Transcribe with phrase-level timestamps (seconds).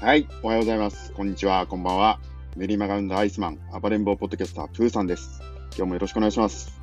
[0.00, 1.12] はい、おはようございます。
[1.12, 2.20] こんにちは、こんばんは。
[2.56, 5.42] 練馬ガウンドアイスマン、暴れん坊ポッドキャスター、プーさんです。
[5.76, 6.80] 今日もよろしくお願いします。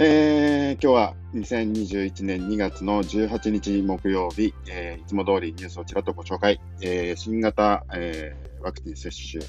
[0.00, 9.44] えー、今日は2021年2月の18日木曜日、えーいつも通りニュースをちらっとご紹介、えー新型、えーワクチン接種、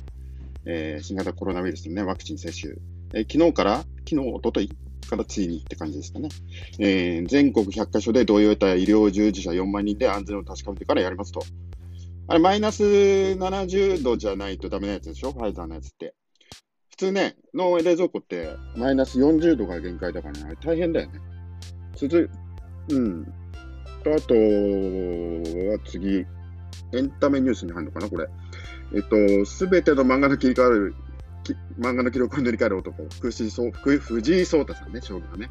[0.65, 2.75] えー新型コロナウイルスの、ね、ワクチン接種、
[3.15, 3.77] えー昨日から、
[4.07, 4.69] 昨日、おととい
[5.09, 6.29] からついにって感じですかね。
[6.77, 11.41] えー全国100カ所で同様た医療従事者4万人で安全を確かめてからやりますと。
[12.31, 15.31] あれ、マイナス70度じゃないとダメなやつでしょ？
[15.31, 16.13] ファイザーのやつって。
[16.91, 21.19] 普通ね、の冷蔵庫ってマイナス40度が限界だからね、あれ大変だよね。
[21.95, 22.29] 続
[22.89, 23.25] うん。
[24.01, 26.23] あとは次、
[26.93, 28.09] エンタメニュースに入るのかな？
[28.09, 28.27] これ。
[28.93, 30.93] えっと、すべての漫画の切り替わる、
[31.79, 35.49] 漫画の記録を塗り替える男、福士そ福藤井聡太さんね、将棋のね。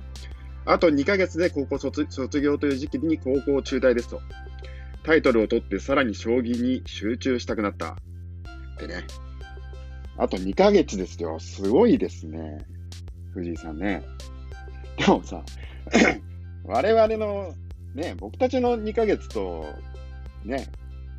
[0.65, 4.21] あと2ヶ月で高校卒卒業という時期に高校中退ですと。
[5.09, 7.97] タイトルを取ってさらに将棋に集中したくなった。
[8.79, 9.07] でね。
[10.19, 11.41] あと2ヶ月ですよ。
[11.41, 12.59] すごいですね。
[13.33, 14.03] 藤井さんね。
[14.99, 15.43] でもさ、
[16.65, 17.55] 我々の、
[17.95, 19.65] ね、僕たちの2ヶ月と、
[20.45, 20.69] ね、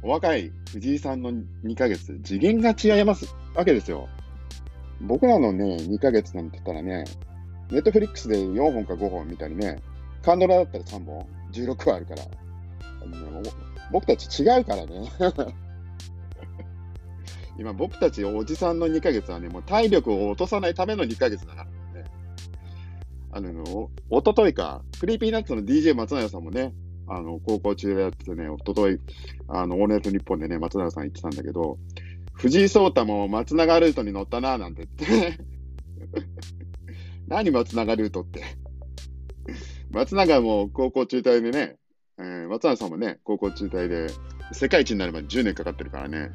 [0.04, 4.08] お若い藤井さんの2ヶ月、次元が違いますわけですよ。
[5.02, 7.06] 僕らのね、2ヶ月なんて言ったらね、
[7.72, 9.82] ネットフリックスで4本か5本見たりね、
[10.22, 12.22] 韓ドラだったら3本、16話あるから、
[13.92, 15.12] 僕たち違うからね。
[17.58, 22.06] 今僕たちおじさんの2ヶ月はね、もう体力を落とさないための2ヶ月だからね。
[23.32, 26.74] あの、おおとといか、 Creepy Nuts の DJ 松永さんもね、
[27.08, 29.00] あの、高校中でやっててね、おととい、
[29.48, 31.78] あの、オールナイトニッポンでね、松永さん言ってたんだけど、
[32.34, 35.40] 藤井聡太も松永ルートに乗ったなぁ、なんて言って。
[37.28, 38.42] 何松永ルートって。
[39.92, 41.76] 松永も高校中退でね、
[42.20, 44.08] えー松永さんもね、高校中退で、
[44.52, 46.30] 世界一になるまで10年かかってるからね。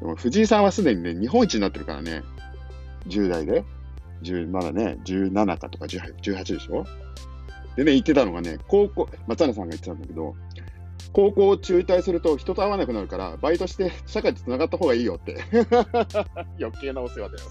[0.00, 2.22] でも藤井さんはすでにね、日本一になってるからね。
[3.06, 3.64] 10代で。
[4.22, 6.84] 10まだね、17かとか18 18でしょ
[7.76, 10.34] でね、言ってたのがね、高校、松永さんが言ってたんだけど、
[11.12, 15.36] 高校を中退すると人と会わなくなるから、バイトして社会と繋がった方がいいよって。
[16.58, 17.50] 余計なお世話だよ。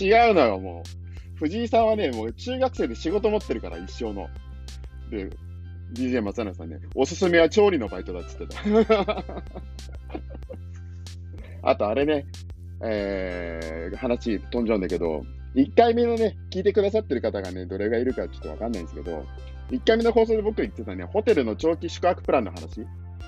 [0.00, 1.38] 違うのよ、もう。
[1.38, 4.28] 藤井さんはね、もう中学生で仕事持ってるから、一生の。
[5.10, 5.30] で、
[5.92, 9.24] DJ 松永さんね、おすすめは調理のバイトだっつってた。
[11.70, 12.26] あとあれね、
[12.82, 15.22] えー、話飛んじゃうんだけど、
[15.54, 19.24] 1回目のね、聞いてくださってる方がね、どれがいるかちょっとわかんないんですけど、
[19.70, 22.86] 1回目の放送で僕言ってたね、ホテルの長期宿泊プランの話。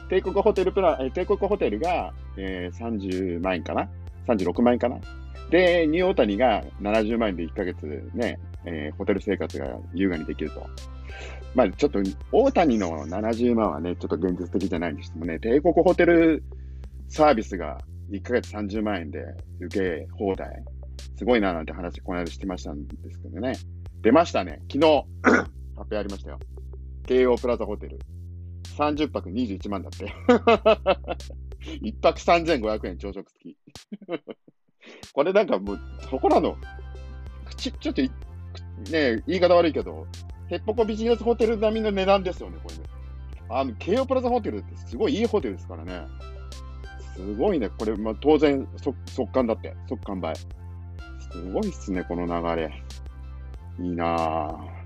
[0.09, 3.89] 帝国ホテルプラン、え帝国ホテルが、えー30万円かな
[4.27, 4.99] ?36 万円かな
[5.51, 10.67] で、ニューオータニが70万円で1ヶ月ね、えーホテル生活が優雅にできると。
[11.55, 12.01] まあちょっと、
[12.31, 16.45] 大谷の70万はね、ちょっと現実的じゃないにしてもね、帝国ホテル
[17.09, 17.79] サービスが
[18.11, 19.25] 1ヶ月30万円で
[19.61, 20.63] 受け放題。
[21.17, 23.55] すごいななんて話、この間してましたんですけどね。
[24.03, 24.61] 出ましたね。
[24.73, 26.39] 昨日、 発表ありましたよ。
[27.07, 27.99] 京王プラザホテル。
[28.77, 30.13] 30泊21万だって。
[31.83, 33.57] 1泊3500円朝食付き。
[35.13, 36.57] これなんかもう、そこらの、
[37.57, 38.11] ちちょっとい、
[38.91, 40.07] ね言い方悪いけど、
[40.49, 42.83] ヘッポコビジネスホテル並みの値段ですよね、これね。
[43.49, 46.07] あの、京王プラザホテルってすごいいいホテルですからね。
[47.15, 50.35] すごいね、これ、まあ、当然、そ速乾だって、速乾売。
[50.35, 52.73] すごいっすね、この流れ。
[53.79, 54.80] いいなぁ。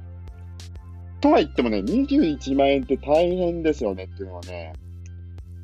[1.24, 4.74] とは言ってもね、21万円って大変ですよねっていうのはね、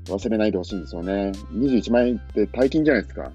[0.06, 1.32] 忘れないでほしいんですよね。
[1.52, 3.30] 21万円って大金じゃないですか。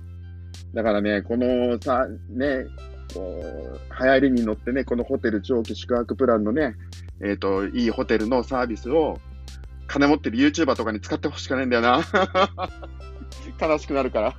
[0.74, 2.66] だからね、このさ、ね、
[3.14, 6.74] こう流行りに乗ってね、このホテル長期宿泊プランのね、
[7.24, 9.20] えっ、と、いいホテルのサービスを、
[9.86, 12.02] 金持ってる YouTuber とかに使ってほしくないんだよな。
[13.62, 14.36] 悲しくなるから。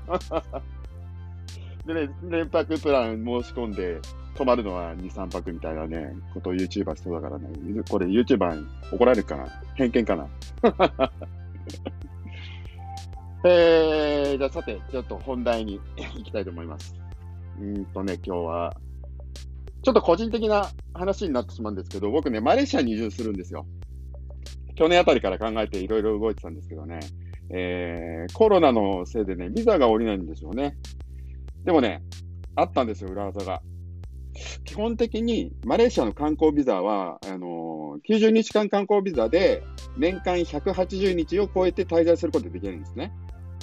[1.86, 4.00] でね、連泊プラン申し込んで、
[4.36, 7.48] 泊まるのは2、3泊みたいなね、ことを YouTuber しそうだからね。
[7.90, 9.46] これ YouTuber に怒られるかな？
[9.74, 10.28] 偏見かな？
[13.44, 15.80] えー、じゃあさて、ちょっと本題に
[16.16, 16.94] 行きたいと思います。
[17.60, 18.76] うんとね、今日は、
[19.82, 23.66] ちょっと個人的な話になってしまうんですけど、僕ね、マレーシアに移住するんですよ。
[24.74, 27.00] 去年あたりから考えていろいろ動いてたんですけどね、
[27.50, 30.76] えー、コロナのせいでね、ビザが下りないんですよね。
[31.64, 32.02] でもね、
[32.56, 33.62] あったんですよ、裏技が。
[34.64, 39.62] 基本的にマレーシアの観光ビザは、あのー90日間観光ビザで
[39.96, 43.10] 年間180日を超えて滞在することができるんですね。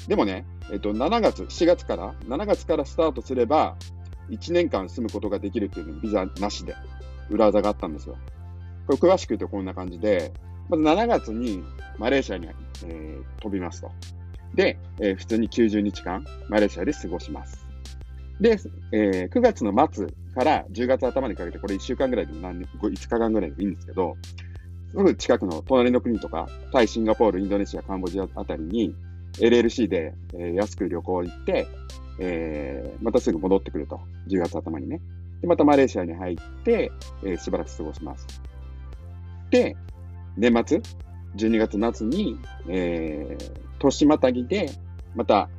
[0.07, 3.77] でもね、えっと、7月、7月から、7月からスタートすれば、
[4.29, 6.75] 1年間住むことができるっていうビザなしで、
[7.29, 8.17] 裏技があったんですよ。
[8.87, 10.33] これ詳しく言うとこんな感じで、
[10.69, 11.63] まず7月に
[11.97, 12.47] マレーシアに、
[12.85, 13.91] えー飛びますと。
[14.55, 17.65] で、えー普通に90日間、マレーシアで過ごします。
[18.41, 18.57] で、
[18.91, 24.18] えー9月の末から10月頭にかけて、これ1週間ぐらいでも何5日間ぐらいでもいいんですけど、
[24.91, 28.95] すぐ近くの隣の国とか、タイ、シンガポール、インドネシア、カンボジアあたりに、
[29.39, 31.68] LLC で、えー安く旅行行って、
[32.19, 34.00] えーまたすぐ戻ってくると。
[34.27, 35.01] 10月頭にね。
[35.41, 36.91] で、またマレーシアに入って、
[37.24, 38.27] えーしばらく過ごします。
[39.50, 39.75] で、
[40.38, 40.81] 年末、
[41.36, 42.38] 12月末に、
[42.69, 44.69] えー年またぎで、
[45.15, 45.50] また、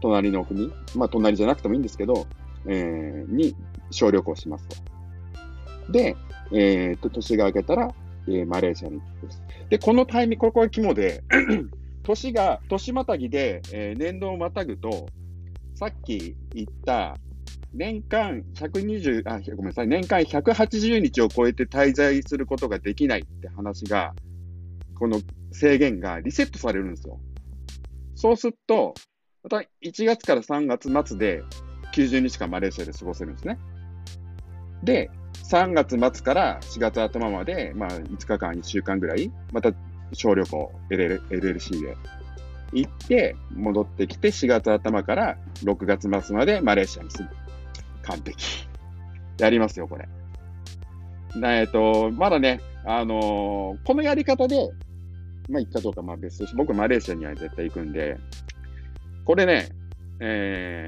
[0.00, 2.26] 隣の国、まあ、隣じゃなくてもいいんですけど、
[2.66, 3.54] えーに
[3.90, 4.76] 小旅行しますと。
[5.92, 6.16] で、
[6.52, 7.94] えーと、年が明けたら、
[8.28, 9.42] えーマレーシアに行くです。
[9.70, 11.22] で、このタイミング、ここが肝で、
[12.04, 15.06] 年が、年またぎで、えー年度をまたぐと、
[15.74, 17.16] さっき言った、
[17.74, 24.14] 年間120、あ、ごめんなさい、年間180日を超えて滞在することができないって話が、
[24.98, 25.20] この
[25.52, 27.20] 制限がリセットされるんですよ。
[28.14, 28.94] そうすると、
[29.42, 31.42] また1月から3月末で
[31.94, 33.58] 90日間マレーシアで過ごせるんですね。
[34.82, 35.10] で、
[35.50, 39.72] 3月末から4月頭まで、まあ5日間、1週間ぐらい、また
[40.12, 41.96] 小旅行、LL LLC で
[42.72, 47.30] 行って、戻ってきて4月頭から6月末までマレーシアに住む。
[48.02, 48.68] 完璧。
[49.38, 50.08] やりますよ、これ。
[51.36, 54.70] なえっと、まだね、あのーこのやり方で、
[55.48, 58.16] まあ行くかどうかまあ別として、僕マレーシアには絶対行くんで、
[59.24, 59.68] これね、
[60.20, 60.84] え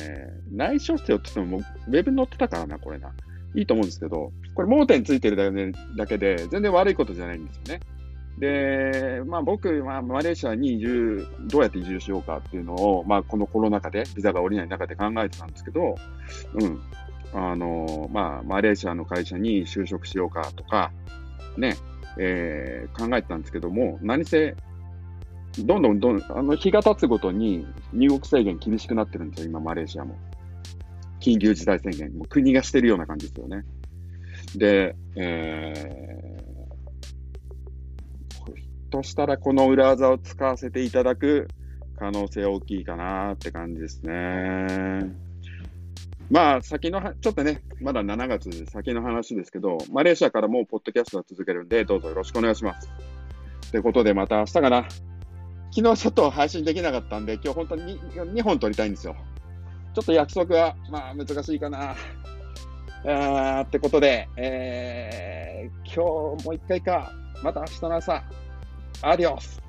[0.51, 3.13] ー、内緒してよって言っても、ウェブに載ってたからな、これな。
[3.55, 5.37] いいと思うんですけど、これ盲点ついてる
[5.97, 7.81] だけで、全然悪いことじゃないんですよね。
[8.39, 15.97] で、まあ僕、まあ、マレーシアに移住、どうやって移住しようかっていうのを、まあこのコロナ禍で、ビザが下りない中で考えてたんですけど、
[16.55, 16.81] うん。
[17.33, 20.91] あの、まあ、マレーシアの会社に就職しようかとか、
[21.57, 21.77] ね、
[22.19, 24.57] えー考えてたんですけども、何せ、
[25.59, 30.17] どんどんどん、あの、日が経つごとに入国制限厳しくなってるんですよ、今、マレーシアも。
[31.21, 33.65] 緊急事態宣言、もう国がしてるような感じですよね。
[34.57, 38.55] で、えー、ひょっ
[38.91, 41.49] としたらこの裏技を使わせていただく
[41.97, 45.31] 可能性大きいかなって感じですね。
[46.31, 52.89] まあ、先のは、ちょっとね、まだ7月先の話ですけど、マレーシアからもうポッドキャストは続けるんで、どうぞよろしくお願いします。
[53.73, 54.89] ということで、また明日かな。
[55.73, 59.17] 昨日ちょっと配信できなかったんで、今日本当に 2, 本撮りたいんですよ。
[59.95, 61.97] ちょっと約束は、まあ、難しいかな。
[63.05, 67.11] あーってことで、えー、今日もう一回か、
[67.43, 68.23] また明日の朝、
[69.03, 69.61] アディオス。